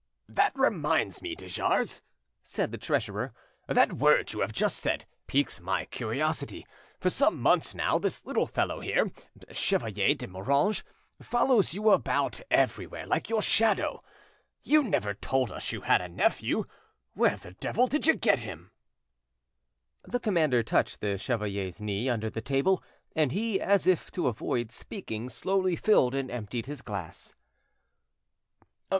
[0.27, 2.01] "That reminds me, de Jars!"
[2.41, 3.33] said the treasurer,
[3.67, 6.65] "that word you have just said piques my curiosity.
[6.99, 9.11] For some months now this little fellow here,
[9.51, 10.81] Chevalier de Moranges,
[11.21, 14.01] follows you about everywhere like your shadow.
[14.63, 16.63] You never told us you had a nephew.
[17.13, 18.71] Where the devil did you get him?"
[20.01, 22.81] The commander touched the chevalier's knee under the table,
[23.15, 27.35] and he, as if to avoid speaking, slowly filled and emptied his glass.